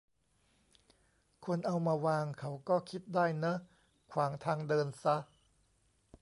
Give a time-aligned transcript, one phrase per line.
[1.45, 3.57] คนเอามาวางเขาก็คิดได้เนอะ
[4.11, 5.15] ขวางทางเดินซะ